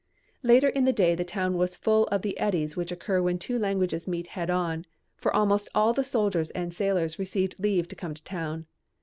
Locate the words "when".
3.21-3.37